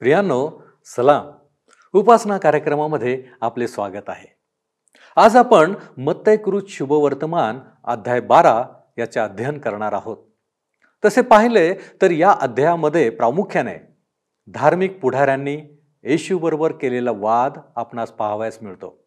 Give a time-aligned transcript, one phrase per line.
[0.00, 0.50] प्रियांनो
[0.84, 1.30] सलाम.
[1.92, 4.36] उपासना कार्यक्रमामध्ये आपले स्वागत आहे.
[5.16, 8.64] आज आपण मत्तयकृत शुभवर्तमान अध्याय बारा
[8.98, 10.16] याचे अध्ययन करणार आहोत.
[11.04, 13.96] तसे पाहिले तर या अध्यायामध्ये प्रामुख्याने
[14.48, 15.56] धार्मिक पुढाऱ्यांनी
[16.02, 19.04] येशूबरोबर केलेला वाद आपणास पाहावयास मिळतो.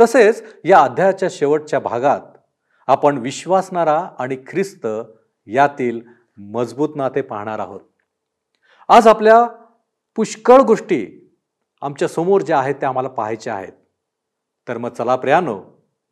[0.00, 2.20] तसेच या अध्यायाच्या शेवटच्या भागात
[2.86, 4.86] आपण विश्वासणारा आणि ख्रिस्त
[5.46, 6.00] यातील
[6.36, 7.80] मजबूत नाते पाहणार आहोत.
[8.88, 9.63] आज आपल्या
[10.16, 11.30] पुष्कळ गोष्टी
[11.82, 13.72] आमच्यासमोर ज्या आहेत त्या आम्हाला पाहायच्या आहेत.
[14.68, 15.62] तर मग चला प्रियानो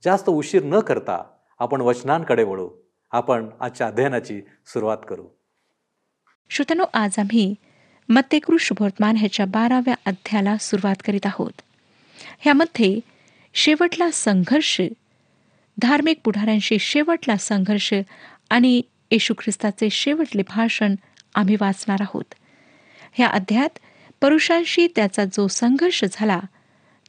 [0.05, 1.25] जास्त उशीर न करता
[1.59, 2.71] आपण वचनांकडे वळू.
[3.11, 5.29] आपण आजच्या अध्ययनाची सुरुवात करू.
[6.51, 7.55] श्रोतनो आज आम्ही
[8.09, 11.61] मत्तेकृ शुभवर्तमान ह्याच्या बाराव्या अध्यायाला सुरुवात करीत आहोत.
[12.39, 13.01] ह्यामध्ये
[13.55, 14.81] शेवटला संघर्ष
[15.83, 17.95] धार्मिक पुढाऱ्यांशी शेवटला संघर्ष
[18.51, 20.95] आणि येशू ख्रिस्ताचे शेवटले भाषण
[21.35, 22.35] आम्ही वाचणार आहोत.
[23.13, 23.79] ह्या अध्यायात
[24.23, 26.41] पुरुषांशी त्याचा जो संघर्ष झाला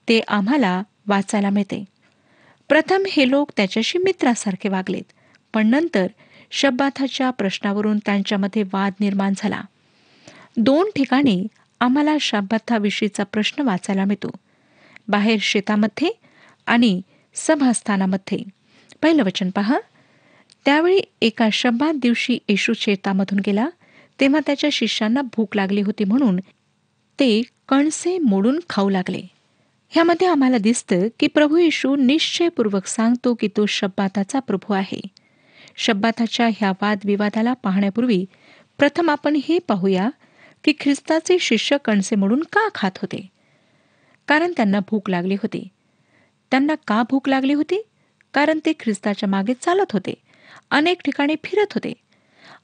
[0.10, 1.84] ते आम्हाला वाचायला मिळते.
[2.68, 5.14] प्रथम हे लोक त्याच्याशी मित्रासारखे वागलेत
[5.54, 6.08] पण नंतर
[6.52, 9.62] शब्बाथाच्या प्रश्नावरून त्यांच्यामध्ये वाद निर्माण झाला.
[10.58, 11.48] दोन ठिकाणी
[11.80, 14.30] आम्हाला शब्बाथाविषयीचा प्रश्न वाचायला मिळतो.
[15.08, 16.12] बाहेर शेतामध्ये
[16.66, 17.02] आणि
[17.36, 18.44] सभास्थानामध्ये.
[19.02, 19.80] पहिलं वचन पहा.
[20.66, 23.70] त्यावेळी एका शब्बात दिवशी येशू शेतामधून गेला
[24.20, 26.40] तेव्हा त्याच्या शिष्यांना भूक लागली होती म्हणून
[27.20, 29.22] ते कणसे मोडून खाऊ लागले.
[29.90, 35.02] ह्यामध्ये आम्हाला दिसतं की प्रभू येशू निश्चयपूर्वक सांगतो की तो शब्बाताचा प्रभू आहे.
[35.78, 38.26] शब्बाताच्या ह्या वादविवादाला पाहण्यापूर्वी
[38.78, 40.10] प्रथम आपण हे पाहूया
[40.64, 43.28] की ख्रिस्ताचे शिष्य कणसे मोडून का खात होते.
[44.28, 45.68] कारण त्यांना भूक लागली होती.
[46.52, 47.88] त्यांना का भूक लागली होती?
[48.34, 50.14] कारण ते ख्रिस्ताच्या मागे चालत होते.
[50.72, 51.94] अनेक ठिकाणी फिरत होते.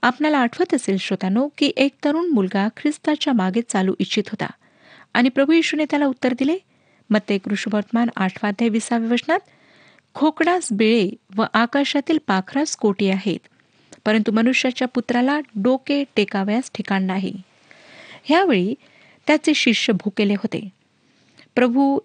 [0.02, 4.46] आपल्याला आठवत असेल श्रोतानो की एक तरुण मुलगा ख्रिस्ताच्या मागे चालू इच्छित होता.
[5.14, 6.58] आणि प्रभू येशूने त्याला उत्तर दिले
[7.10, 9.40] मग ते कृष्णवर्तमान आठवाध्याय विसाव्या वचनात
[10.14, 13.40] खोकडास बिळे व आकाशातील पाखरास कोटी आहेत
[14.06, 17.34] परंतु मनुष्याच्या पुत्राला डोके टेकाव्यास ठिकाण नाही.
[18.24, 18.74] ह्यावेळी
[19.28, 20.70] त्याचे शिष्य भुकेले होते.
[21.56, 22.00] प्रभू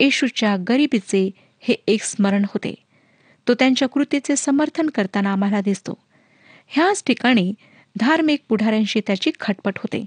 [0.00, 1.30] येशूच्या गरिबीचे
[1.60, 2.74] हे एक स्मरण होते.
[3.48, 5.98] तो त्यांच्या कृतीचे समर्थन करताना आम्हाला दिसतो.
[6.66, 7.52] ह्याच ठिकाणी
[8.00, 10.04] धार्मिक पुढाऱ्यांशी त्याची खटपट होते.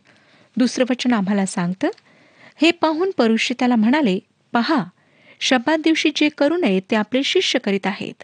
[0.57, 1.89] दुसरं वचन आम्हाला सांगतं
[2.61, 4.19] हे पाहून परुषी त्याला म्हणाले
[4.53, 4.83] पहा
[5.39, 8.23] शब्दात दिवशी जे करू नये ते आपले शिष्य करीत आहेत.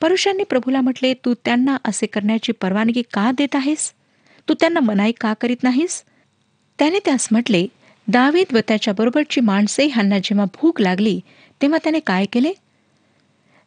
[0.00, 3.92] परुषांनी प्रभूला म्हटले तू त्यांना असे करण्याची परवानगी का देत आहेस?
[4.48, 6.02] तू त्यांना मनाई का करीत नाहीस?
[6.78, 7.66] त्याने त्यास म्हटले
[8.08, 11.20] दावीद व त्याच्याबरोबरची माणसे ह्यांना जेव्हा भूक लागली
[11.62, 12.52] तेव्हा त्याने काय केले?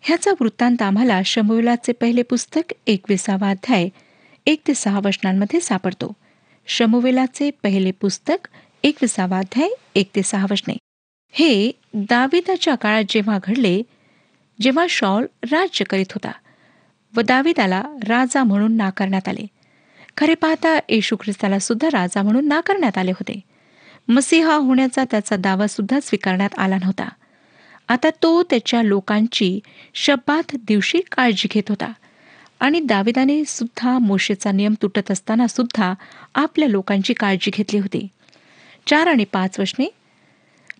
[0.07, 3.89] ह्याचा वृत्तांत आम्हाला शमुवेलाचे पहिले पुस्तक एकविसावा अध्याय
[4.45, 6.13] एक ते सहा वचनांमध्ये सापडतो.
[6.67, 8.47] शमुवेलाचे पहिले पुस्तक
[8.83, 10.73] एकविसावा अध्याय एक ते सहा वचने.
[11.31, 13.81] हे दाविदाच्या काळात जेव्हा घडले
[14.61, 16.31] जेव्हा शॉल राज्य करीत होता
[17.16, 19.47] व दाविदाला राजा म्हणून नाकारण्यात आले.
[20.17, 23.39] खरे पाहता येशू ख्रिस्ताला सुद्धा राजा म्हणून नाकारण्यात आले होते.
[24.07, 27.09] मसीहा होण्याचा त्याचा दावा सुद्धा स्वीकारण्यात आला नव्हता.
[27.90, 29.59] आता तो त्याच्या लोकांची
[29.96, 31.91] शब्दात दिवशी काळजी घेत होता.
[32.59, 35.94] आणि दाविदाने सुद्धा मोशेचा नियम तुटत असताना सुद्धा
[36.35, 38.07] आपल्या लोकांची काळजी घेतली होती.
[38.88, 39.88] चार आणि पाच वशने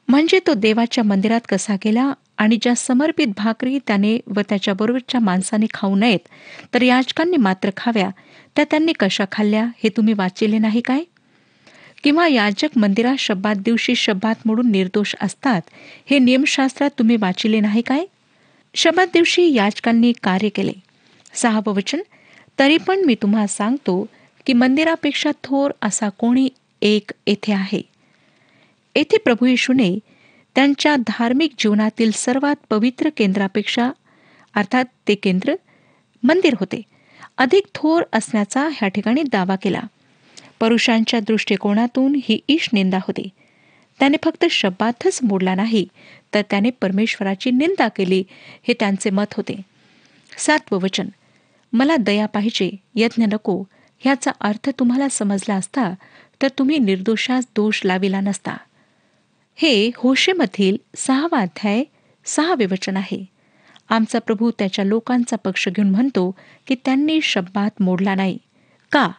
[0.09, 5.95] म्हणजे तो देवाच्या मंदिरात कसा गेला आणि ज्या समर्पित भाकरी त्याने व त्याच्याबरोबरच्या माणसाने खाऊ
[5.95, 6.27] नयेत
[6.73, 8.09] तर याचकांनी मात्र खाव्या
[8.55, 11.03] त्या त्यांनी कशा खाल्ल्या हे तुम्ही वाचिले नाही काय?
[12.05, 15.61] किंवा याजक मंदिरात शब्दात दिवशी शब्दात मोडून निर्दोष असतात
[16.09, 18.05] हे नियमशास्त्रात तुम्ही वाचिले नाही काय?
[18.75, 20.71] शब्दात दिवशी याचकांनी कार्य केले.
[21.33, 22.01] सहावं वचन
[22.59, 24.09] तरी पण मी तुम्हाला सांगतो
[24.45, 26.49] की मंदिरापेक्षा थोर असा कोणी
[26.81, 27.81] एक येथे आहे.
[28.96, 29.99] येथे प्रभू येशूने
[30.55, 33.91] त्यांच्या धार्मिक जीवनातील सर्वात पवित्र केंद्रापेक्षा
[34.55, 35.55] अर्थात ते केंद्र
[36.23, 36.81] मंदिर होते.
[37.37, 39.81] अधिक थोर असण्याचा ह्या ठिकाणी दावा केला.
[40.59, 43.29] परुषांच्या दृष्टिकोनातून ही ईश निंदा होती.
[43.99, 45.87] त्याने फक्त शब्दातच मोडला नाही
[46.34, 48.23] तर त्याने परमेश्वराची निंदा केली
[48.67, 49.61] हे त्यांचे मत होते.
[50.37, 51.07] सातवं वचन.
[51.73, 53.63] मला दया पाहिजे यज्ञ नको
[53.99, 55.93] ह्याचा अर्थ तुम्हाला समजला असता
[56.41, 58.57] तर तुम्ही निर्दोषास दोष लाविला नसता.
[59.55, 61.84] हे होशेमधील सहावा अध्याय
[62.25, 63.25] सहावे वचन आहे.
[63.90, 66.35] आमचा प्रभू त्याच्या लोकांचा पक्ष घेऊन म्हणतो
[66.67, 68.37] की त्यांनी शब्दात मोडला नाही.
[68.91, 69.11] का?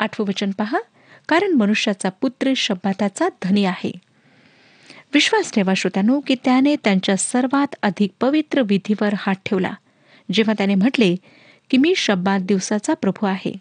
[0.00, 0.78] आठवं वचन पहा.
[1.28, 3.92] कारण मनुष्याचा पुत्र शब्बाताचा धनी आहे.
[5.14, 9.72] विश्वास ठेवा श्रोत्यानो की त्याने त्यांच्या सर्वात अधिक पवित्र विधीवर हात ठेवला.
[10.32, 11.16] जेव्हा त्याने म्हटले
[11.70, 13.52] की मी शब्दात दिवसाचा प्रभू आहे.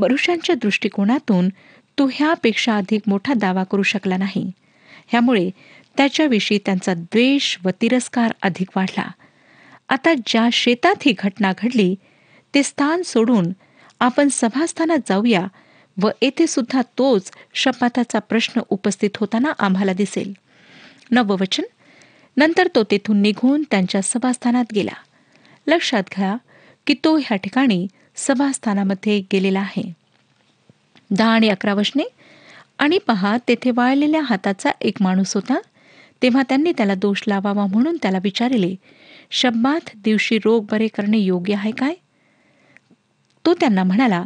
[0.00, 1.48] मनुष्यांच्या दृष्टिकोनातून
[1.98, 4.50] तो ह्यापेक्षा अधिक मोठा दावा करू शकला नाही.
[5.06, 5.50] ह्यामुळे
[5.96, 9.10] त्याच्याविषयी त्यांचा द्वेष व तिरस्कार अधिक वाढला.
[9.88, 11.94] आता ज्या शेतात ही घटना घडली
[12.54, 13.52] ते स्थान सोडून
[14.00, 15.46] आपण सभास्थानात जाऊया
[16.02, 20.32] व येथे सुद्धा तोच शपाथाचा प्रश्न उपस्थित होताना आम्हाला दिसेल.
[21.10, 21.62] नववचन.
[22.36, 24.92] नंतर तो तेथून निघून त्यांच्या सभास्थानात गेला.
[25.66, 26.36] लक्षात घ्या
[26.86, 27.86] की तो ह्या ठिकाणी
[28.16, 29.92] सभास्थानामध्ये गेलेला आहे.
[31.10, 32.02] दहा आणि अकरा वचने
[32.78, 35.58] आणि पहा तेथे वाळलेल्या हाताचा एक माणूस होता.
[36.22, 38.74] तेव्हा त्यांनी त्याला दोष लावावा म्हणून त्याला विचारले
[39.30, 41.94] शब्बात दिवशी रोग बरे करणे योग्य आहे काय?
[43.46, 44.24] तो त्यांना म्हणाला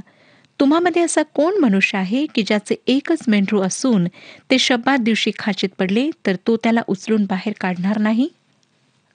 [0.60, 4.06] तुम्हामध्ये असा कोण मनुष्य आहे की ज्याचे एकच मेंढरू असून
[4.50, 8.28] ते शब्बात दिवशी खाचीत पडले तर तो त्याला उचलून बाहेर काढणार नाही?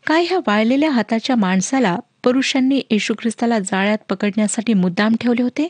[0.06, 5.68] काय ह्या वाळलेल्या हाताच्या माणसाला पुरुषांनी येशू ख्रिस्ताला जाळ्यात पकडण्यासाठी मुद्दाम ठेवले होते?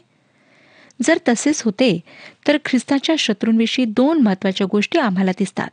[1.04, 2.00] जर तसेच होते
[2.48, 5.70] तर ख्रिस्ताच्या शत्रूंविषयी दोन महत्त्वाच्या गोष्टी आम्हाला दिसतात.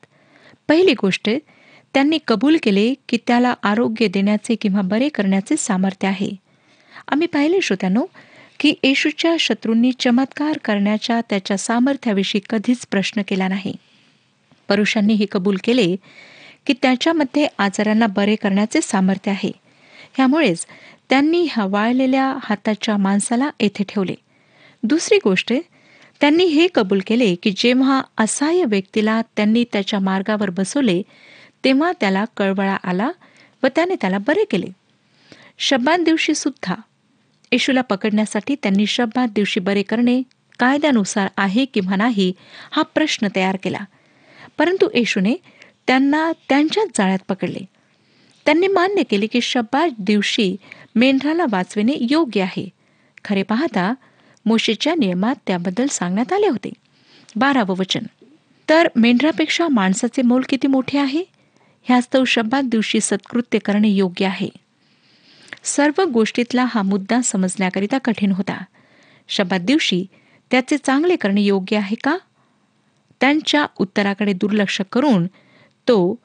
[0.69, 1.31] पहिली गोष्ट
[1.95, 6.31] त्यांनी कबूल केले की त्याला आरोग्य देण्याचे किंवा बरे करण्याचे सामर्थ्य आहे.
[7.09, 8.05] आम्ही पाहिले श्रोत्यानो
[8.61, 13.75] की येशूच्या शत्रूंनी चमत्कार करण्याच्या त्याच्या सामर्थ्याविषयी कधीच प्रश्न केला नाही.
[14.69, 15.97] परुषांनी हे कबूल केले
[16.67, 19.53] की त्याच्यामध्ये आजारांना बरे करण्याचे सामर्थ्य आहे.
[20.15, 20.67] ह्यामुळेच
[21.11, 24.15] त्यांनी ह्या वाळलेल्या हाताच्या माणसाला येथे ठेवले.
[24.83, 25.53] दुसरी गोष्ट
[26.21, 31.03] त्यांनी हे कबूल केले की जेव्हा असहाय्य व्यक्तीला त्यांनी त्याच्या मार्गावर बसवले
[31.65, 33.11] तेव्हा त्याला कळवळा आला
[33.63, 34.67] व त्याने त्याला बरे केले.
[35.59, 36.75] शब्बां दिवशी सुद्धा
[37.53, 40.23] येशूला पकडण्यासाठी त्यांनी शब्दात दिवशी बरे करणे
[40.59, 42.33] कायद्यानुसार आहे किंवा नाही
[42.73, 43.79] हा प्रश्न तयार केला.
[44.59, 45.35] परंतु येशूने
[45.87, 47.65] त्यांना त्यांच्याच जाळ्यात पकडले.
[48.45, 50.57] त्यांनी मान्य केले की शब्बात दिवशी
[50.95, 52.69] मेंढराला वाचविणे योग्य आहे.
[53.25, 53.95] खरे पाहता
[54.47, 56.71] मोशेच्या नियमात त्याबद्दल सांगण्यात आले होते.
[57.37, 58.03] बारावं वचन.
[58.69, 61.25] तर मेंढरापेक्षा माणसाचे मोल किती मोठे आहे?
[61.83, 64.49] ह्यास्तव शब्दात दिवशी सत्कृत्य करणे योग्य आहे.
[65.71, 68.65] सर्व गोष्टीतला हा मुद्दा समजण्याकरिता कठीण होता.
[69.29, 70.07] शब्दात दिवशी
[70.51, 72.19] त्याचे चांगले करणे योग्य आहे का?
[73.21, 75.27] त्यांच्या उत्तराकडे दुर्लक्ष करून
[75.89, 76.19] तो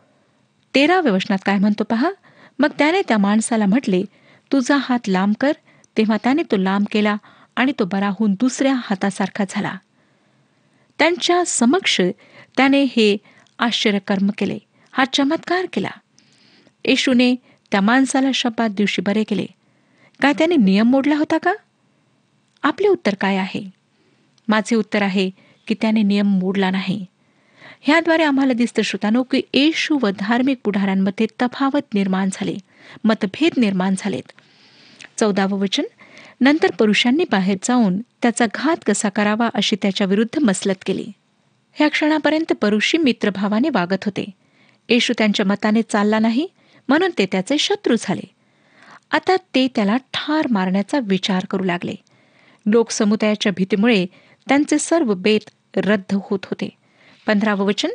[0.76, 2.12] तेरा वचनात काय म्हणतो पहा?
[2.60, 4.04] मग त्याने त्या माणसाला म्हटले
[4.52, 5.52] तुझा हात लांब कर.
[5.98, 7.18] तेव्हा त्याने तो लांब केला
[7.56, 9.76] आणि तो बरा होऊन दुसऱ्या हातासारखा झाला.
[11.00, 12.02] त्यांच्या समक्ष
[12.58, 13.18] त्याने हे
[13.60, 14.58] आश्चर्यकर्म केले.
[14.92, 15.92] हा चमत्कार केला.
[16.86, 17.36] येशूने
[17.72, 19.46] त्या माणसाला शब्दात दिवशी बरे केले.
[20.22, 21.54] काय त्याने नियम मोडला होता का?
[22.64, 23.70] आपले उत्तर काय आहे?
[24.48, 25.30] माझे उत्तर आहे
[25.68, 27.06] की त्याने नियम मोडला नाही.
[27.82, 32.56] ह्याद्वारे आम्हाला दिसतं श्रोतानो की येशू व धार्मिक पुढाऱ्यांमध्ये तफावत निर्माण झाले
[33.04, 34.32] मतभेद निर्माण झालेत.
[35.18, 35.84] चौदावं वचन
[36.42, 41.06] नंतर पुरुषांनी बाहेर जाऊन त्याचा घात कसा करावा अशी त्याच्या विरुद्ध मसलत केली.
[41.74, 44.26] ह्या क्षणापर्यंत परुषी मित्रभावाने वागत होते.
[44.90, 46.48] येशू त्यांच्या मताने चालला नाही
[46.88, 48.34] म्हणून ते त्याचे शत्रू झाले.
[49.12, 51.96] आता ते त्याला ठार मारण्याचा विचार करू लागले.
[52.66, 54.06] लोकसमुदायाच्या भीतीमुळे
[54.48, 56.70] त्यांचे सर्व बेत रद्द होत होते.
[57.28, 57.90] पंधरावं वचन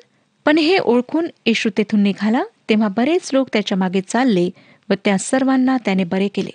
[0.44, 4.50] पण हे ओळखून येशू तेथून निघाला तेव्हा बरेच लोक त्याच्यामागे चालले
[4.88, 6.50] व त्या सर्वांना त्याने बरे केले.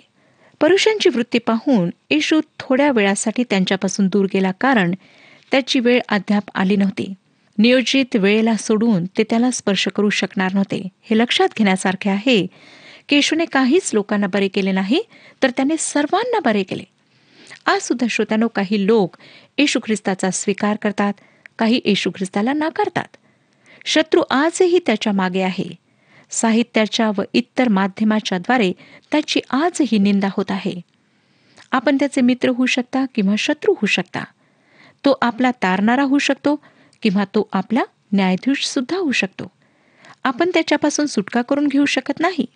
[0.60, 4.94] परुषांची वृत्ती पाहून येशू थोड्या वेळासाठी त्यांच्यापासून दूर गेला कारण
[5.50, 7.14] त्याची वेळ अद्याप आली नव्हती.
[7.58, 10.88] नियोजित वेळेला सोडून ते त्याला स्पर्श करू शकणार नव्हते.
[11.02, 12.46] हे लक्षात घेण्यासारखे आहे.
[13.08, 15.02] केशूने काहीच लोकांना बरे केले नाही
[15.42, 16.82] तर त्याने सर्वांना बरे केले.
[17.66, 19.16] आज सुद्धा श्रोत्यानो काही लोक
[19.58, 21.12] येशू ख्रिस्ताचा स्वीकार करतात
[21.58, 23.16] काही येशू ख्रिस्ताला नाकारतात.
[23.84, 25.74] शत्रू आजही त्याच्यामागे आहे.
[26.30, 28.72] साहित्याच्या व इतर माध्यमाच्या द्वारे
[29.10, 30.80] त्याची आजही निंदा होत आहे.
[31.72, 34.24] आपण त्याचे मित्र होऊ शकता किंवा शत्रू होऊ शकता.
[35.04, 36.60] तो आपला तारणारा होऊ शकतो
[37.06, 37.82] किंवा तो आपला
[38.12, 39.50] न्यायाधीश सुद्धा होऊ शकतो.
[40.24, 42.46] आपण त्याच्यापासून सुटका करून घेऊ शकत नाही.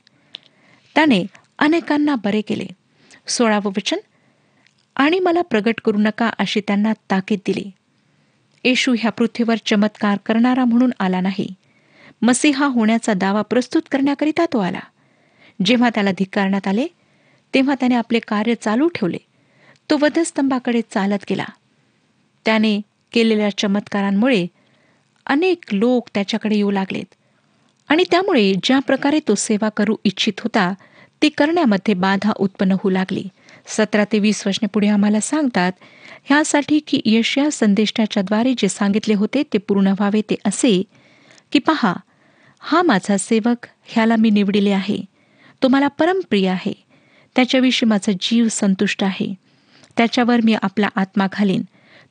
[0.94, 1.24] त्याने
[1.58, 2.66] अनेकांना बरे केले.
[3.26, 3.96] सोळावं वचन
[4.96, 7.70] आणि मला प्रगट करू नका अशी त्यांना ताकीद दिली.
[8.64, 11.54] येशू ह्या पृथ्वीवर चमत्कार करणारा म्हणून आला नाही.
[12.22, 14.80] मसिहा होण्याचा दावा प्रस्तुत करण्याकरिता तो आला.
[15.64, 16.86] जेव्हा त्याला धिक्कारण्यात आले
[17.54, 19.18] तेव्हा त्याने आपले कार्य चालू ठेवले.
[19.90, 21.46] तो वधस्तंभाकडे चालत गेला.
[22.44, 22.80] त्याने
[23.12, 24.46] केलेल्या चमत्कारांमुळे
[25.26, 27.14] अनेक लोक त्याच्याकडे येऊ लागलेत.
[27.88, 30.74] आणि त्यामुळे ज्या प्रकारे तो सेवा करू इच्छित होता
[31.22, 33.24] ती करण्यामध्ये बाधा उत्पन्न होऊ लागली.
[33.66, 35.72] सतरा ते वीस वर्षने पुढे आम्हाला सांगतात
[36.24, 40.82] ह्यासाठी की यशया संदेष्टाच्याद्वारे जे सांगितले होते ते पूर्ण व्हावे ते असे
[41.52, 41.94] की पहा
[42.60, 44.98] हा माझा सेवक ह्याला मी निवडिले आहे.
[45.62, 46.72] तो मला परमप्रिय आहे.
[47.36, 49.34] त्याच्याविषयी माझा जीव संतुष्ट आहे.
[49.96, 51.62] त्याच्यावर मी आपला आत्मा घालीन.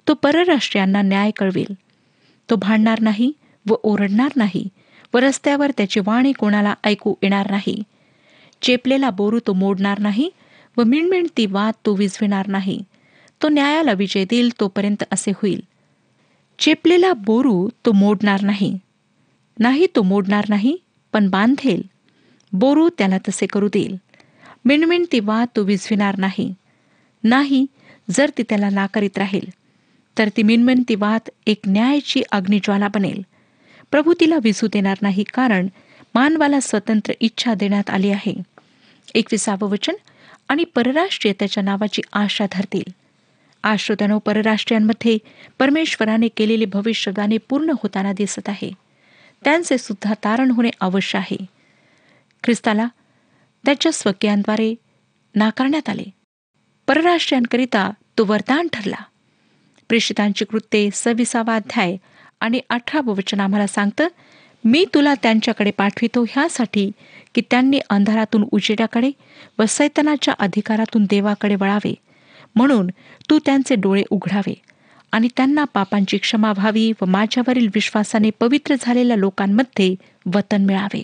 [0.10, 1.74] तो परराष्ट्रीयांना न्याय कळवेल.
[2.50, 3.32] तो भांडणार नाही
[3.70, 4.68] व ओरडणार नाही
[5.14, 7.84] व रस्त्यावर त्याची वाणी कोणाला ऐकू येणार नाही.
[8.62, 10.30] चेपलेला बोरू तो मोडणार नाही
[10.78, 12.80] व मिणमिणती वाद तो विझविणार नाही.
[13.44, 15.62] तो न्यायाला विजय देईल तोपर्यंत असे होईल.
[16.60, 18.78] चेपलेला बोरू तो मोडणार नाही.
[19.60, 20.78] नाही तो मोडणार नाही
[21.14, 21.82] पण बांधेल.
[22.54, 23.96] बोरू त्याला तसे करू देईल.
[24.66, 26.54] मिणमिणती वाद तो विझविणार नाही.
[27.24, 27.66] नाही
[28.10, 29.59] जर ती त्याला नाकारीत राहील
[30.20, 33.22] तर ती मिनमिनती वात एक न्यायाची अग्निज्वाला बनेल.
[33.92, 35.68] प्रभू तिला विजू देणार नाही कारण
[36.16, 38.34] मानवाला स्वतंत्र इच्छा देण्यात आली आहे.
[39.16, 39.94] एकविसावं वचन
[40.48, 42.92] आणि परराष्ट्रीय त्याच्या नावाची आशा धरतील.
[43.64, 45.18] आश्रोत्यानो परराष्ट्रीयांमध्ये
[45.60, 48.72] परमेश्वराने केलेली भविष्यदाने पूर्ण होताना दिसत आहे.
[49.44, 51.38] त्यांचे सुद्धा तारण होणे अवश्य आहे.
[52.44, 52.88] ख्रिस्ताला
[53.66, 54.76] त्याच्या स्वकीयांद्वारे
[55.36, 56.04] नाकारण्यात आले.
[56.88, 59.04] परराष्ट्रीयांकरिता तो वरदान ठरला.
[59.90, 61.98] प्रेषितांची कृत्ये सविसावा अध्याय
[62.40, 64.08] आणि अठरावं वचन आम्हाला सांगतं
[64.64, 66.92] मी तुला त्यांच्याकडे पाठवितो ह्यासाठी
[67.36, 69.12] की त्यांनी अंधारातून उजेड्याकडे
[69.60, 71.94] व सैतनाच्या अधिकारातून देवाकडे वळावे.
[72.56, 72.88] म्हणून
[73.30, 74.54] तू त्यांचे डोळे उघडावे
[75.12, 79.96] आणि त्यांना पापांची क्षमा व्हावी व माझ्यावरील विश्वासाने पवित्र झालेल्या लोकांमध्ये
[80.36, 81.04] वतन मिळावे.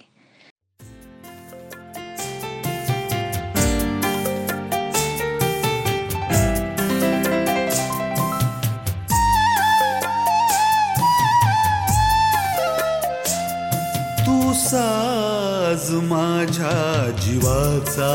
[14.75, 18.11] साज माझ्या जीवाचा.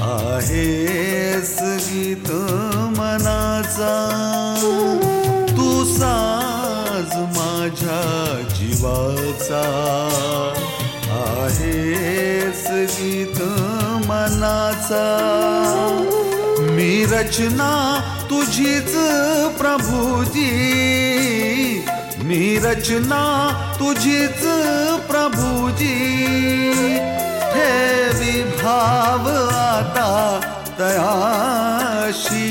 [0.00, 2.30] आहेस गीत
[2.98, 3.94] मनाचा.
[5.50, 9.62] तू साज माझ्या जीवाचा.
[11.10, 13.42] आहेस गीत
[14.08, 15.06] मनाचा.
[16.60, 18.00] मी रचना
[18.30, 18.96] तुझीच
[19.58, 20.84] प्रभुजी.
[22.28, 23.22] मी रचना
[23.78, 24.42] तुझीच
[25.06, 25.94] प्रभुजी.
[27.52, 30.40] ठेवी विभाव आता
[30.78, 32.48] तयाशी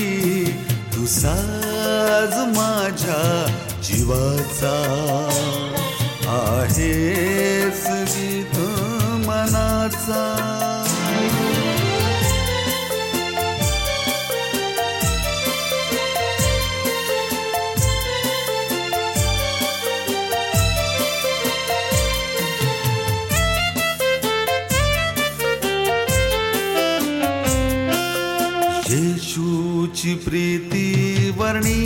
[0.94, 3.46] तुसाज माझ्या
[3.82, 4.74] जीवाचा.
[6.26, 8.58] आहेस गीत
[9.28, 10.77] मनाचा.
[28.90, 31.80] ेषुचि प्रीतिवर्णी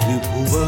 [0.00, 0.64] त्रिभुवा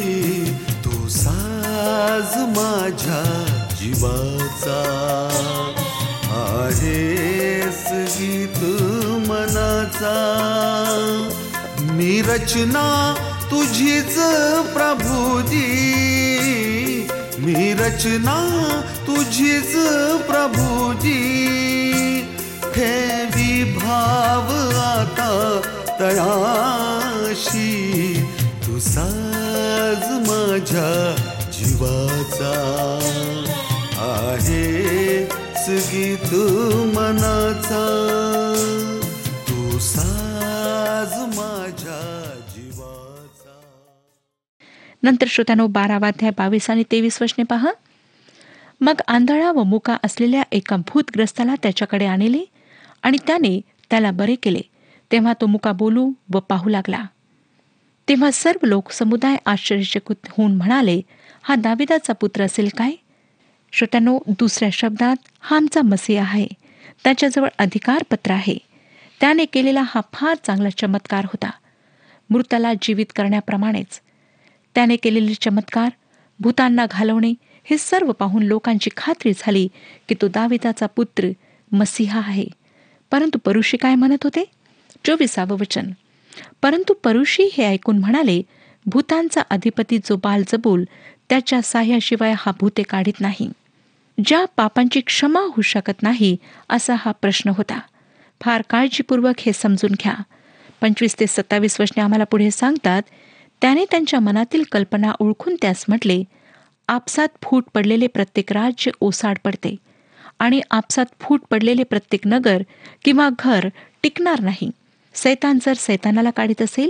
[0.86, 3.24] तू साज माझ्या
[3.80, 4.82] जीवाचा.
[6.32, 8.58] आहेस गीत
[9.30, 10.14] मनाचा.
[11.80, 13.16] मी रचना
[13.52, 14.16] तुझीच
[14.74, 15.70] प्रभुजी
[17.40, 18.38] मी रचना
[19.08, 19.76] तुझीच
[20.28, 21.22] प्रभुजी
[22.76, 25.30] ठेवी भाव आता
[27.34, 28.22] तयाशी
[28.68, 31.16] तू साज माझ्या
[31.52, 32.54] जीवाचा
[34.48, 36.34] हे गीत
[36.98, 37.86] मनाचा.
[39.50, 43.62] तू साज माझ्या जीवाचा.
[45.04, 47.72] नंतर श्रोत्यानो बारावाध्याय बावीस आणि तेवीस वचने पहा.
[48.82, 52.46] मग आंधळा व मुका असलेल्या एका भूतग्रस्ताला त्याच्याकडे आणले
[53.04, 54.62] आणि त्याने त्याला बरे केले.
[55.12, 57.06] तेव्हा तो मुका बोलू व पाहू लागला.
[58.10, 61.02] तेव्हा सर्व लोक समुदाय आश्चर्यचकित होऊन म्हणाले
[61.44, 62.92] हा दाविदाचा पुत्र असेल काय?
[63.72, 66.48] श्रोत्यानो दुसऱ्या शब्दात हा आमचा मसी आहे.
[67.04, 68.58] त्याच्याजवळ अधिकारपत्र आहे.
[69.20, 71.52] त्याने केलेला हा फार चांगला चमत्कार होता.
[72.30, 74.02] मृताला जीवित करण्याप्रमाणेच.
[74.76, 75.90] त्याने केलेले चमत्कार
[76.40, 77.34] भूतांना घालवणे
[77.64, 79.68] हे सर्व पाहून लोकांची खात्री झाली
[80.10, 81.28] की तो दाविदाचा पुत्र
[81.72, 82.46] मसिहा आहे.
[83.12, 84.46] परंतु परुषी काय म्हणत होते?
[85.06, 85.92] चोवीसावं वचन.
[86.62, 88.42] परंतु परुषी हे ऐकून म्हणाले
[88.86, 90.84] भूतांचा अधिपती जो बालजबूल
[91.30, 93.50] त्याच्या साह्याशिवाय हा भूते काढीत नाही.
[94.26, 96.38] ज्या पापांची क्षमा होऊ शकत नाही
[96.70, 97.80] असा हा प्रश्न होता.
[98.42, 100.14] फार काळजीपूर्वक हे समजून घ्या.
[100.82, 103.02] पंचवीस ते सत्तावीस वर्षने आम्हाला पुढे सांगतात
[103.62, 106.24] त्याने त्यांच्या मनातील कल्पना ओळखून त्यास म्हटले
[106.88, 109.76] आपसात फूट पडलेले प्रत्येक राज्य ओसाड पडते.
[110.40, 112.62] आणि आपसात फूट पडलेले प्रत्येक नगर
[113.06, 113.68] किंवा घर
[114.04, 114.72] टिकणार नाही.
[115.16, 116.90] सैतान जर सैतानाला काढीत असेल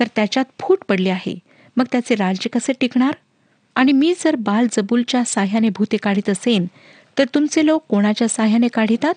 [0.00, 1.38] तर त्याच्यात फूट पडली आहे.
[1.76, 3.14] मग त्याचे राज्य कसे टिकणार?
[3.76, 6.66] आणि मी जर बाल जबूलच्या साह्याने भूते काढीत असेन
[7.18, 9.14] तर तुमचे लोक कोणाच्या साह्याने काढितात?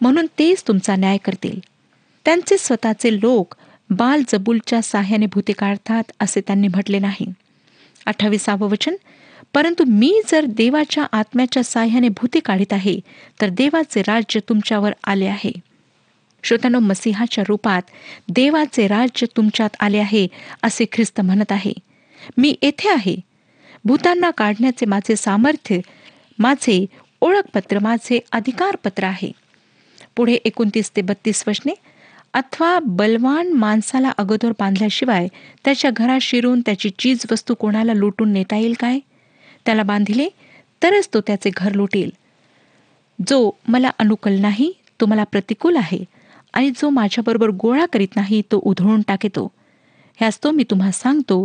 [0.00, 1.58] म्हणून तेच तुमचा न्याय करतील.
[2.24, 3.54] त्यांचे स्वतःचे लोक
[3.90, 7.26] बाल जबूलच्या साह्याने भूते काढतात असे त्यांनी म्हटले नाही.
[8.06, 8.94] अठ्ठावीसावं वचन
[9.54, 13.00] परंतु मी जर देवाच्या आत्म्याच्या साह्याने भूते काढीत आहे
[13.40, 15.52] तर देवाचे राज्य तुमच्यावर आले आहे.
[16.42, 17.82] श्रोतानो मसिहाच्या रूपात
[18.28, 20.26] देवाचे राज्य तुमच्यात आले आहे
[20.62, 21.72] असे ख्रिस्त म्हणत आहे.
[22.36, 23.16] मी येथे आहे.
[23.84, 25.78] भूतांना काढण्याचे माझे सामर्थ्य
[26.38, 26.86] माझे
[27.20, 29.32] ओळखपत्र माझे अधिकारपत्र आहे.
[30.16, 31.74] पुढे एकोणतीस ते बत्तीस वचने
[32.34, 35.28] अथवा बलवान माणसाला अगोदर बांधल्याशिवाय
[35.64, 38.98] त्याच्या घरात शिरून त्याची चीज वस्तू कोणाला लुटून नेता येईल काय?
[39.66, 40.28] त्याला बांधिले
[40.82, 42.10] तरच तो त्याचे घर लुटेल.
[43.18, 46.04] जो मला अनुकूल नाही तो मला प्रतिकूल आहे.
[46.52, 49.48] आणि जो माझ्याबरोबर गोळा करीत नाही तो उधळून टाकेतो.
[50.18, 51.44] ह्याच तो मी तुम्हा सांगतो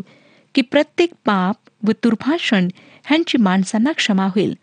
[0.56, 2.67] की प्रत्येक पाप व दुर्भाषण
[3.06, 4.56] ह्यांची माणसांना क्षमा होईल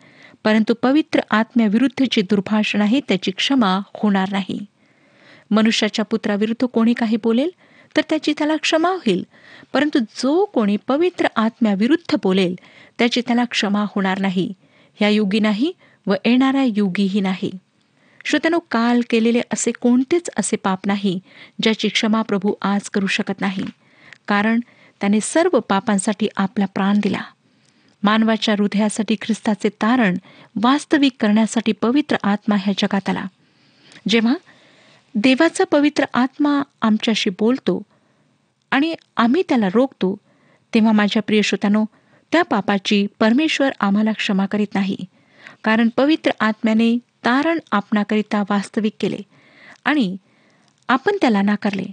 [0.43, 4.59] परंतु पवित्र आत्म्याविरुद्ध जे दुर्भाषण आहे त्याची क्षमा होणार नाही.
[5.51, 7.49] मनुष्याच्या पुत्राविरुद्ध कोणी काही बोलेल
[7.97, 9.25] तर त्याची त्याला क्षमा होईल
[9.73, 12.55] परंतु जो कोणी पवित्र आत्म्याविरुद्ध बोलेल
[12.99, 14.53] त्याची त्याला क्षमा होणार नाही.
[14.99, 15.71] ह्या युगी नाही
[16.07, 17.51] व येणाऱ्या युगीही नाही.
[18.25, 21.19] श्रोत्यानो काल केलेले असे कोणतेच असे पाप नाही
[21.63, 23.63] ज्याची क्षमा प्रभू आज करू शकत नाही.
[24.27, 24.59] कारण
[25.01, 27.21] त्याने सर्व पापांसाठी आपला प्राण दिला.
[28.03, 30.17] मानवाच्या हृदयासाठी ख्रिस्ताचे तारण
[30.63, 33.25] वास्तविक करण्यासाठी पवित्र आत्मा ह्या जगात आला.
[34.09, 34.35] जेव्हा
[35.15, 37.81] देवाचा पवित्र आत्मा आमच्याशी बोलतो
[38.71, 40.17] आणि आम्ही त्याला रोखतो
[40.73, 41.85] तेव्हा माझ्या प्रिय श्रोत्यानो
[42.31, 44.97] त्या पापाची परमेश्वर आम्हाला क्षमा करीत नाही.
[45.63, 49.17] कारण पवित्र आत्म्याने तारण आपणाकरिता वास्तविक केले
[49.85, 50.17] आणि
[50.87, 51.91] आपण त्याला नाकारले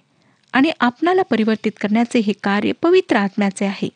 [0.52, 3.88] आणि आपणाला परिवर्तित करण्याचे हे कार्य पवित्र आत्म्याचे आहे.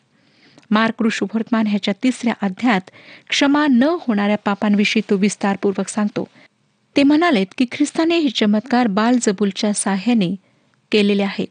[0.71, 2.89] मार्क शुभवर्तमान ह्याच्या तिसऱ्या अध्यात
[3.29, 6.27] क्षमा न होणाऱ्या पापांविषयी तो विस्तारपूर्वक सांगतो.
[6.95, 10.35] ते म्हणालेत की ख्रिस्ताने हे चमत्कार बालजबूलच्या साह्याने
[10.91, 11.47] केलेले आहेत.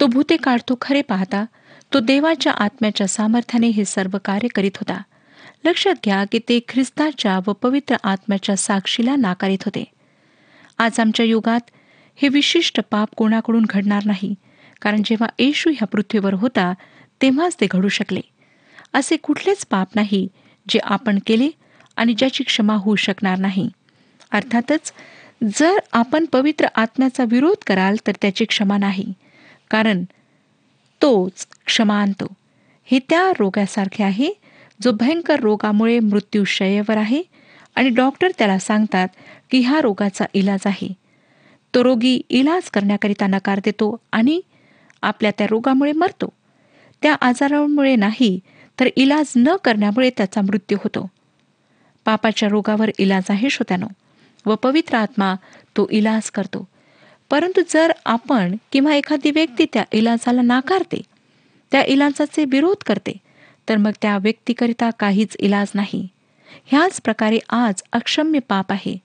[0.00, 1.44] तो भूते काढतो खरे पाहता
[1.94, 5.02] तो देवाच्या आत्म्याच्या सामर्थ्याने हे सर्व कार्य करीत होता.
[5.64, 9.84] लक्षात घ्या की ते ख्रिस्ताच्या व पवित्र आत्म्याच्या साक्षीला नाकारित होते.
[10.78, 11.70] आज आमच्या युगात
[12.18, 14.34] हे विशिष्ट पाप कोणाकडून घडणार नाही
[14.82, 16.72] कारण जेव्हा येशू ह्या पृथ्वीवर होता
[17.20, 18.20] तेव्हाच ते घडू शकले.
[18.94, 20.26] असे कुठलेच पाप नाही
[20.66, 21.48] जे आपण केले
[21.96, 23.68] आणि ज्याची क्षमा होऊ शकणार नाही.
[24.32, 24.92] अर्थातच
[25.54, 29.12] जर आपण पवित्र आत्म्याचा विरोध कराल तर त्याची क्षमा नाही
[29.70, 30.04] कारण
[31.00, 32.32] तोच क्षमा आणतो
[32.88, 34.32] हे त्या रोगासारखे आहे
[34.82, 37.22] जो भयंकर रोगामुळे मृत्यूशयेवर आहे
[37.74, 39.08] आणि डॉक्टर त्याला सांगतात
[39.50, 40.88] की ह्या रोगाचा इलाज आहे.
[41.74, 44.40] तो रोगी इलाज करण्याकरिता नकार देतो आणि
[45.02, 46.28] आपल्या त्या रोगामुळे मरतो.
[47.02, 48.40] त्या आजारामुळे नाही
[48.80, 51.10] तर इलाज न करण्यामुळे त्याचा मृत्यू होतो.
[52.04, 53.86] पापाच्या रोगावर इलाज आहे श्रोत्यानो.
[54.46, 55.34] व पवित्र आत्मा
[55.76, 56.68] तो इलाज करतो.
[57.30, 61.00] परंतु जर आपण किंवा एखादी व्यक्ती त्या इलाजाला नाकारते
[61.72, 63.12] त्या इलाजाचे विरोध करते
[63.68, 66.08] तर मग त्या व्यक्तीकरिता काहीच इलाज नाही.
[66.66, 68.96] ह्याच प्रकारे आज अक्षम्य पाप आहे.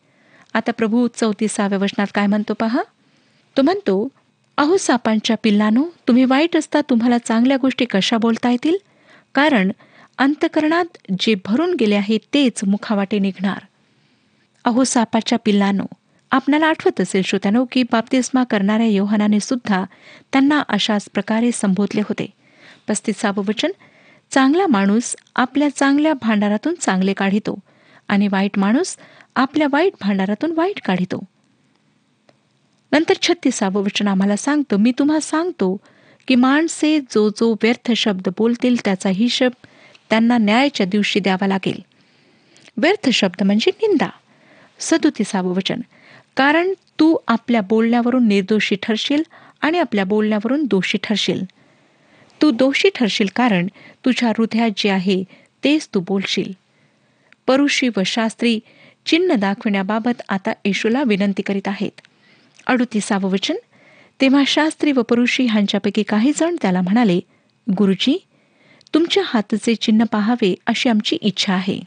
[0.53, 2.81] आता प्रभू चौतीसाव्या वचनात काय म्हणतो पहा?
[3.57, 4.07] तो म्हणतो
[4.57, 8.77] अहो सापांच्या पिल्लानो तुम्ही वाईट असता तुम्हाला चांगल्या गोष्टी कशा बोलता येतील?
[9.35, 9.71] कारण
[10.17, 13.57] अंतकरणात जे भरून गेले आहे तेच मुखावाटे निघणार.
[14.65, 15.85] अहो सापाच्या पिल्लानो
[16.31, 19.83] आपणाला आठवत असेल श्रोत्यानो की बाप्तिस्मा करणाऱ्या योहानाने सुद्धा
[20.33, 22.25] त्यांना अशाच प्रकारे संबोधले होते.
[22.87, 23.71] पस्तीसावं वचन
[24.31, 27.59] चांगला माणूस आपल्या चांगल्या भांडारातून चांगले काढितो
[28.07, 28.97] आणि वाईट माणूस
[29.35, 31.23] आपल्या वाईट भांडारातून वाईट काढितो.
[32.91, 34.77] नंतर छत्तीसावं वचन आम्हाला सांगतो.
[34.77, 35.77] मी तुम्हाला सांगतो
[36.27, 39.51] की माणसे जो जो व्यर्थ शब्द बोलतील त्याचा हिशेब
[40.09, 41.79] त्यांना न्यायाच्या दिवशी द्यावा लागेल.
[42.77, 44.09] व्यर्थ शब्द म्हणजे निंदा.
[44.79, 45.81] सदुतीसावं वचन.
[46.37, 49.23] कारण तू आपल्या बोलण्यावरून निर्दोषी ठरशील
[49.61, 51.43] आणि आपल्या बोलण्यावरून दोषी ठरशील.
[52.41, 53.67] तू दोषी ठरशील कारण
[54.05, 55.23] तुझ्या हृदयात जे आहे
[55.63, 56.53] तेच तू बोलशील.
[57.47, 58.59] परुषी व शास्त्री
[59.05, 62.01] चिन्ह दाखविण्याबाबत आता येशूला विनंती करीत आहेत.
[62.67, 63.55] अडुतीसावं वचन?
[64.21, 67.19] तेव्हा शास्त्री व परुषी ह्यांच्यापैकी काही जण त्याला म्हणाले
[67.77, 68.25] गुरुजी
[68.93, 71.79] तुमच्या हातचे चिन्ह पाहावे अशी आमची इच्छा आहे.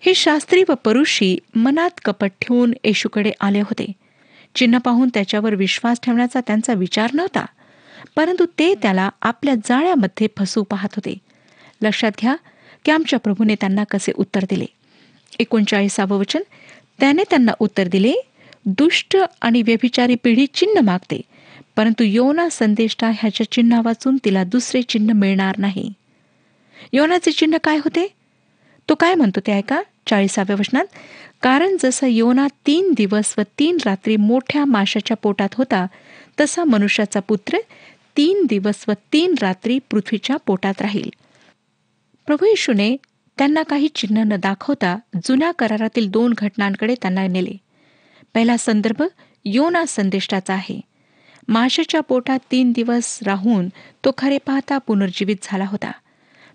[0.00, 3.92] हे शास्त्री व परुषी मनात कपट ठेवून येशूकडे आले होते.
[4.54, 7.46] चिन्ह पाहून त्याच्यावर विश्वास ठेवण्याचा त्यांचा विचार नव्हता.
[8.16, 11.18] परंतु ते त्याला आपल्या जाळ्यामध्ये फसवू पाहत होते.
[11.82, 12.36] लक्षात घ्या
[12.84, 14.66] की आमच्या प्रभूने त्यांना कसे उत्तर दिले.
[15.38, 16.42] एकोणचाळीसावं वचन
[17.00, 18.14] त्याने त्यांना उत्तर दिले
[18.66, 21.20] दुष्ट आणि व्यभिचारी पिढी चिन्ह मागते
[21.76, 25.92] परंतु योना संदेष्टा ह्याच्या चिन्हा वाचून तिला दुसरे चिन्ह मिळणार नाही.
[26.92, 28.06] योनाचे चिन्ह काय होते?
[28.88, 29.82] तो काय म्हणतो ते ऐका.
[30.06, 30.84] चाळीसाव्या वचनात
[31.42, 35.86] कारण जसा योना तीन दिवस व तीन रात्री मोठ्या माशाच्या पोटात होता
[36.40, 37.58] तसा मनुष्याचा पुत्र
[38.16, 41.10] तीन दिवस व तीन रात्री पृथ्वीच्या पोटात राहील.
[42.26, 42.96] प्रभू येशूने
[43.38, 47.52] त्यांना काही चिन्ह न दाखवता जुन्या करारातील दोन घटनांकडे त्यांना नेले.
[48.34, 49.02] पहिला संदर्भ
[49.44, 50.80] योना संदेष्टाचा आहे.
[51.48, 53.68] माशाच्या पोटात तीन दिवस राहून
[54.04, 55.92] तो खरे पाहता पुनर्जीवित झाला होता.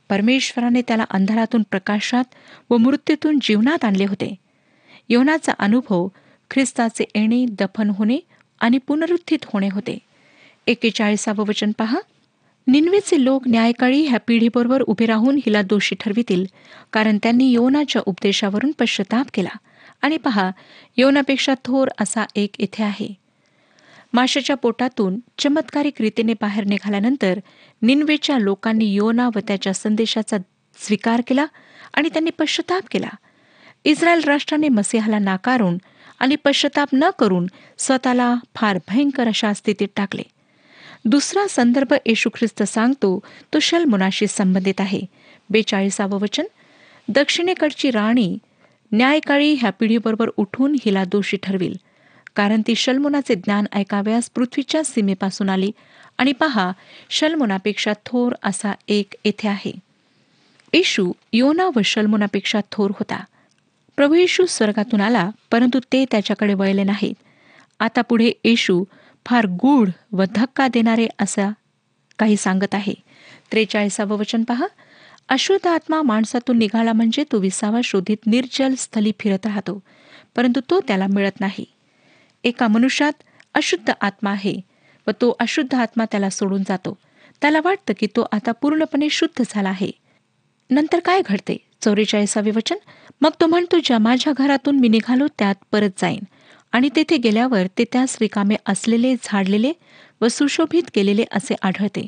[0.09, 2.23] परमेश्वराने त्याला अंधारातून प्रकाशात
[2.69, 4.35] व मृत्यूतून जीवनात आणले होते.
[5.09, 6.07] योनाचा अनुभव
[6.51, 8.19] ख्रिस्ताचे येणे दफन होणे
[8.59, 9.97] आणि पुनरुत्थित होणे होते.
[10.69, 11.99] एकेचाळीसावं वचन पहा.
[12.67, 16.45] निन्वेचे लोक न्यायकाळी ह्या पिढीबरोबर उभे राहून हिला दोषी ठरवितील
[16.93, 19.49] कारण त्यांनी योनाच्या उपदेशावरून पश्चाताप केला.
[20.01, 20.51] आणि पहा
[20.97, 23.13] योनापेक्षा थोर असा एक इथे आहे.
[24.13, 27.39] माशाच्या पोटातून चमत्कारिक रीतीने बाहेर निघाल्यानंतर
[27.81, 30.37] निन्वेच्या लोकांनी योना व त्याच्या संदेशाचा
[30.77, 31.45] स्वीकार केला
[31.93, 33.09] आणि त्यांनी पश्चाताप केला.
[33.83, 35.77] इस्रायल राष्ट्राने मसिहाला नाकारून
[36.19, 40.23] आणि पश्चाताप न करून स्वतःला फार भयंकर अशा स्थितीत टाकले.
[41.05, 43.19] दुसरा संदर्भ येशू ख्रिस्त सांगतो
[43.53, 45.01] तो शलमुनाशी संबंधित आहे.
[45.49, 46.43] बेचाळीसावं वचन
[47.07, 48.37] दक्षिणेकडची राणी
[48.91, 51.75] न्यायकाळी ह्या पिढीबरोबर उठून हिला दोषी ठरविल.
[52.35, 55.71] कारण ती शल्मुनाचे ज्ञान ऐकाव्यास पृथ्वीच्या सीमेपासून आली
[56.17, 56.71] आणि पहा
[57.09, 59.71] शल्मुनापेक्षा थोर असा एक येथे आहे.
[60.73, 63.23] येशू योना व शल्मुनापेक्षा थोर होता.
[63.95, 67.13] प्रभू येशू स्वर्गातून आला परंतु ते त्याच्याकडे वळले नाहीत.
[67.79, 68.83] आता पुढे येशू
[69.25, 71.51] फार गूढ व धक्का देणारे असा
[72.19, 72.93] काही सांगत आहे.
[73.51, 74.67] त्रेचाळीसावं वचन पहा.
[75.29, 79.83] अशुद्ध आत्मा माणसातून निघाला म्हणजे तो विसावा शोधित निर्जल स्थली फिरत राहतो
[80.35, 81.65] परंतु तो त्याला मिळत नाही.
[82.43, 83.13] एका मनुष्यात
[83.53, 84.61] अशुद्ध आत्मा आहे
[85.07, 86.97] व तो अशुद्ध आत्मा त्याला सोडून जातो.
[87.41, 89.91] त्याला वाटतं की तो आता पूर्णपणे शुद्ध झाला आहे.
[90.69, 91.57] नंतर काय घडते?
[91.81, 92.75] चौवेचाळीसावे वचन.
[93.21, 96.23] मग तो म्हणतो ज्या माझ्या घरातून मी निघालो त्यात परत जाईन.
[96.71, 99.71] आणि तेथे गेल्यावर ते त्यास रिकामे असलेले झाडलेले
[100.21, 102.07] व सुशोभित केलेले असे आढळते.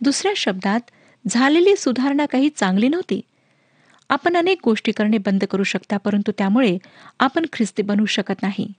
[0.00, 0.80] दुसऱ्या शब्दात
[1.28, 3.20] झालेली सुधारणा काही चांगली नव्हती.
[4.10, 6.78] आपण अनेक गोष्टी करणे बंद करू शकता परंतु त्यामुळे
[7.20, 8.72] आपण ख्रिस्ती बनू शकत नाही.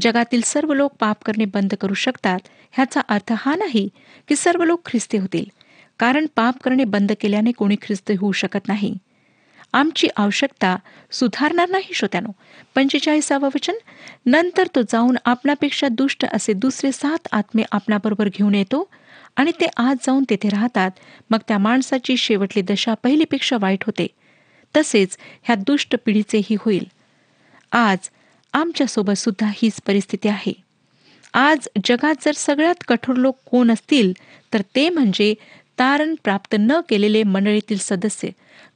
[0.00, 2.38] जगातील सर्व लोक पाप करणे बंद करू शकतात
[2.72, 3.88] ह्याचा अर्थ हा नाही
[4.28, 5.44] की सर्व लोक ख्रिस्ती होतील.
[5.98, 8.94] कारण पाप करणे बंद केल्याने कोणी ख्रिस्ती होऊ शकत नाही.
[9.72, 10.76] आमची आवश्यकता
[11.10, 12.30] सुधारणार नाही श्रोत्यानो.
[12.74, 13.74] पंचेचाळीसावं वचन
[14.26, 18.88] नंतर तो जाऊन आपणापेक्षा दुष्ट असे दुसरे सात आत्मे आपणाबरोबर घेऊन येतो
[19.36, 20.90] आणि ते आज जाऊन तेथे राहतात.
[21.30, 24.06] मग त्या माणसाची शेवटली दशा पहिलीपेक्षा वाईट होते.
[24.76, 26.84] तसेच ह्या दुष्ट पिढीचेही होईल.
[27.72, 27.98] आज
[28.52, 30.52] आमच्यासोबत सुद्धा हीच परिस्थिती आहे.
[31.34, 34.12] आज जगात जर सगळ्यात कठोर लोक कोण असतील
[34.54, 35.34] तर ते म्हणजे
[35.78, 38.28] तारण प्राप्त न केलेले मंडळीतील सदस्य.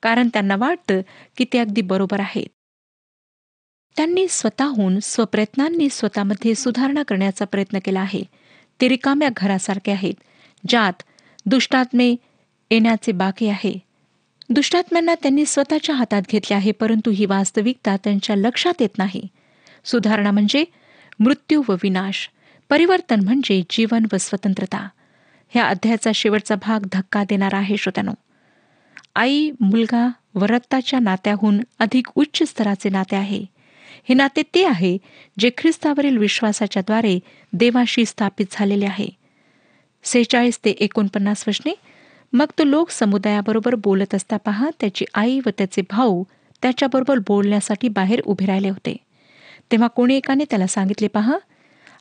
[0.03, 1.01] कारण त्यांना वाटतं
[1.37, 2.47] की ते अगदी बरोबर आहेत.
[3.97, 8.23] त्यांनी स्वतःहून स्वप्रयत्नांनी स्वतःमध्ये सुधारणा करण्याचा प्रयत्न केला आहे.
[8.81, 10.15] ते रिकाम्या घरासारखे आहेत
[10.69, 11.03] ज्यात
[11.47, 12.17] दुष्टात्मे
[12.71, 13.79] येण्याचे बाकी आहे.
[14.51, 19.29] दुष्टात्म्यांना त्यांनी स्वतःच्या हातात घेतले आहे परंतु ही वास्तविकता त्यांच्या लक्षात येत नाही.
[19.85, 20.65] सुधारणा म्हणजे
[21.19, 22.31] मृत्यू व विनाश
[22.69, 24.89] परिवर्तन म्हणजे जीवन व स्वतंत्रता.
[25.49, 28.13] ह्या अध्यायाचा शेवटचा भाग धक्का देणारा आहे श्रोत्यानो.
[29.17, 33.45] आई मुलगा व रक्ताच्या नात्याहून अधिक उच्च स्तराचे नाते आहे.
[34.09, 34.97] हे नाते ते आहे
[35.39, 37.19] जे ख्रिस्तावरील विश्वासाच्याद्वारे
[37.53, 39.09] देवाशी स्थापित झालेले आहे.
[40.05, 41.73] सेहेचाळीस ते एकोणपन्नास वशने
[42.33, 46.23] मग तो लोक समुदायाबरोबर बोलत असता पहा त्याची आई व त्याचे भाऊ
[46.63, 48.97] त्याच्याबरोबर बोलण्यासाठी बाहेर उभे राहिले होते.
[49.73, 51.37] तेव्हा कोणी एकाने त्याला सांगितले पहा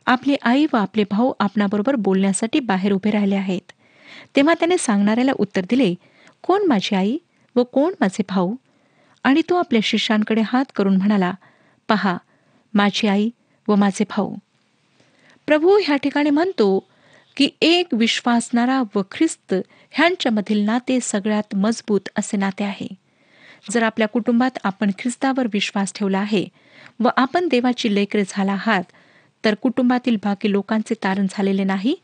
[0.06, 3.72] आपली आई व आपले भाऊ आपणाबरोबर बोलण्यासाठी बाहेर उभे राहिले आहेत.
[4.36, 5.94] तेव्हा त्याने सांगणाऱ्याला उत्तर दिले
[6.42, 7.18] कोण माझी आई
[7.56, 8.54] व कोण माझे भाऊ?
[9.24, 11.32] आणि तो आपल्या शिष्यांकडे हात करून म्हणाला
[11.88, 12.16] पहा
[12.74, 13.30] माझी आई
[13.68, 14.34] व माझे भाऊ.
[15.46, 16.78] प्रभू ह्या ठिकाणी म्हणतो
[17.36, 19.54] की एक विश्वासणारा व ख्रिस्त
[19.90, 22.86] ह्यांच्यामधील नाते सगळ्यात मजबूत असे नाते आहे.
[23.70, 26.46] जर आपल्या कुटुंबात आपण ख्रिस्तावर विश्वास ठेवला आहे
[27.00, 28.84] व आपण देवाची लेकरे झाला आहात
[29.44, 31.94] तर कुटुंबातील बाकी लोकांचे तारण झालेले नाही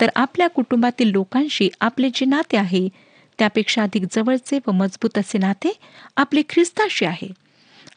[0.00, 2.88] तर आपल्या कुटुंबातील लोकांशी आपले जे नाते आहे
[3.40, 5.78] त्यापेक्षा अधिक जवळचे व मजबूत असे नाते
[6.16, 7.28] आपले ख्रिस्ताशी आहे.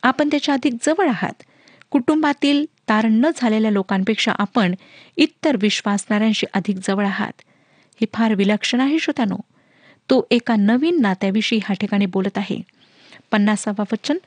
[0.03, 1.43] आपण त्याच्या अधिक जवळ आहात.
[1.89, 4.75] कुटुंबातील तारण न झालेल्या लोकांपेक्षा आपण
[5.17, 7.41] इतर विश्वासणाऱ्यांशी अधिक जवळ आहात.
[8.01, 9.37] हे फार विलक्षण आहे श्रोतानो
[10.09, 12.61] तो एका नवीन नात्याविषयी ह्या ठिकाणी बोलत आहे.
[13.31, 14.17] पन्नासावा वचन.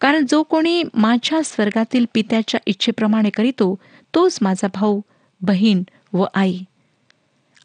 [0.00, 3.78] कारण जो कोणी माझ्या स्वर्गातील पित्याच्या इच्छेप्रमाणे करीतो
[4.14, 5.00] तोच माझा भाऊ
[5.40, 6.58] बहीण व आई.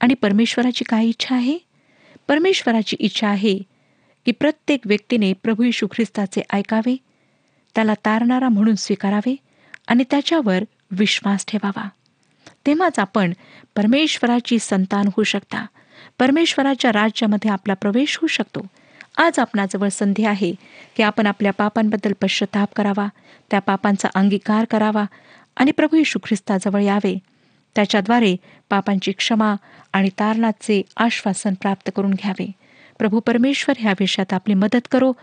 [0.01, 1.68] आणि परमेश्वराची काय इच्छा आहे?
[2.29, 3.59] परमेश्वराची इच्छा आहे
[4.25, 6.97] की प्रत्येक व्यक्तीने प्रभू यशू ख्रिस्ताचे ऐकावे
[7.75, 9.35] त्याला तारणारा म्हणून स्वीकारावे
[9.87, 11.89] आणि त्याच्यावर विश्वास ठेवावा.
[12.65, 13.33] तेव्हाच आपण
[13.75, 15.65] परमेश्वराची संतान होऊ शकता.
[16.19, 18.67] परमेश्वराच्या राज्यामध्ये आपला प्रवेश होऊ शकतो.
[19.17, 20.53] आज आपणाजवळ संधी आहे
[20.97, 23.07] की आपण आपल्या पापांबद्दल पश्चाताप करावा
[23.51, 25.05] त्या पापांचा अंगीकार करावा
[25.55, 27.19] आणि प्रभू यशू ख्रिस्ताजवळ यावे.
[27.75, 28.35] त्याच्याद्वारे
[28.69, 29.55] पापांची क्षमा
[29.93, 32.51] आणि तारणाचे आश्वासन प्राप्त करून घ्यावे.
[32.97, 35.13] प्रभू परमेश्वर ह्या विषयात आपली मदत करो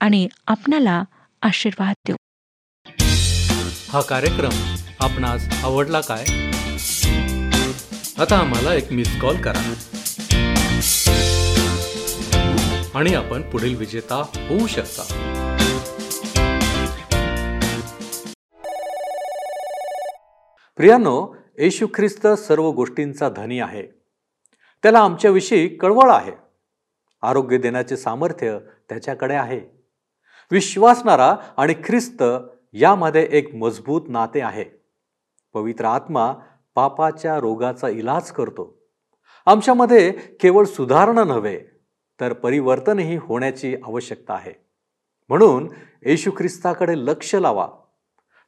[0.00, 1.04] आणि आपणाला
[1.42, 2.16] आशीर्वाद देऊ.
[3.88, 6.24] हा कार्यक्रम आपणास आवडला काय?
[8.18, 9.74] आता आम्हाला एक मिस कॉल करा.
[12.94, 14.16] आणि आपण पुढील विजेता
[14.48, 15.30] होऊ शकता.
[20.76, 23.82] प्रियानो येशू ख्रिस्त सर्व गोष्टींचा धनी आहे.
[24.82, 26.32] त्याला आमच्याविषयी कळवळ आहे.
[27.22, 29.60] आरोग्य देण्याचे सामर्थ्य त्याच्याकडे आहे.
[30.50, 32.22] विश्वासणारा आणि ख्रिस्त
[32.72, 34.64] यामध्ये एक मजबूत नाते आहे.
[35.54, 36.32] पवित्र आत्मा
[36.74, 38.82] पापाच्या रोगाचा इलाज करतो.
[39.46, 41.60] आमच्यामध्ये केवळ सुधारणा नव्हे
[42.20, 44.52] तर परिवर्तनही होण्याची आवश्यकता आहे.
[45.28, 47.68] म्हणून येशू ख्रिस्ताकडे लक्ष लावा.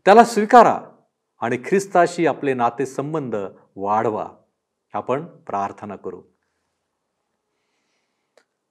[0.05, 0.81] त्याला स्वीकारा.
[1.38, 3.37] आणि ख्रिस्ताशी आपले नातेसंबंध
[3.77, 4.29] वाढवा.
[4.92, 6.22] आपण प्रार्थना करू.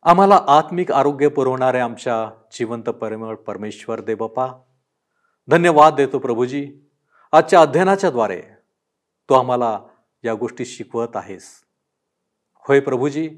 [0.03, 4.47] आम्हाला आत्मिक आरोग्य पुरवणाऱ्या आमच्या जिवंत परिमळ परमेश्वर दे बापा
[5.47, 6.73] धन्यवाद देतो प्रभूजी.
[7.31, 8.41] आजच्या अध्ययनाच्या द्वारे
[9.29, 9.79] तू आम्हाला
[10.23, 11.63] या गोष्टी शिकवत आहेस.
[12.57, 13.29] होय प्रभूजी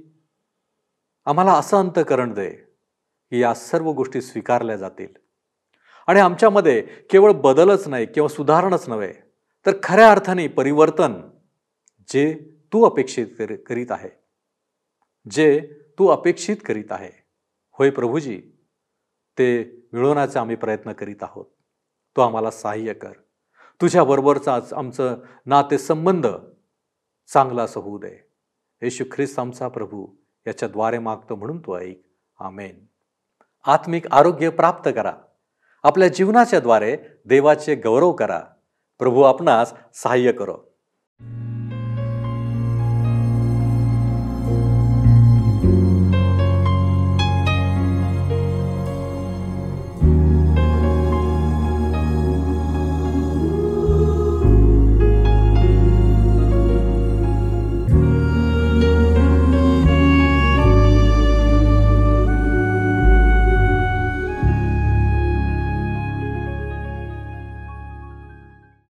[1.25, 2.49] आम्हाला असं अंतकरण दे
[3.29, 5.26] की या सर्व गोष्टी स्वीकारल्या जातील.
[6.07, 9.13] आणि आमच्यामध्ये केवळ बदलच नाही किंवा सुधारणच नव्हे
[9.65, 11.21] तर खऱ्या अर्थाने परिवर्तन
[12.09, 12.33] जे
[12.73, 13.27] तू अपेक्षित
[13.67, 14.09] करीत आहे
[15.31, 15.59] जे
[15.99, 17.11] तू अपेक्षित करीत आहे
[17.71, 18.41] होय प्रभूजी
[19.37, 21.45] ते मिळवण्याचा आम्ही प्रयत्न करीत आहोत.
[22.15, 23.11] तो आम्हाला सहाय्य कर.
[23.81, 26.27] तुझ्याबरोबरचाच आमचं नातेसंबंध
[27.27, 28.29] चांगला असं होऊ दे.
[28.81, 30.07] येशू ख्रिस्त आमचा प्रभू
[30.47, 32.01] याच्याद्वारे मागतो म्हणून तो ऐक.
[32.39, 32.85] आमेन.
[33.65, 35.13] आत्मिक आरोग्य प्राप्त करा.
[35.88, 38.39] आपल्या जीवनाच्या द्वारे देवाचे गौरव करा.
[39.00, 40.66] प्रभू आपणास सहाय्य करो.